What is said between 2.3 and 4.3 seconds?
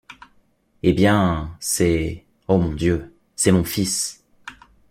ô mon Dieu!... c’est mon fils!